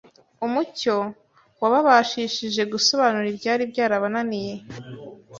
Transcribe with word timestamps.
umucyo 0.45 0.95
wababashishije 1.61 2.61
gusobanura 2.73 3.25
ibyari 3.33 3.63
byarabananiye 3.71 4.53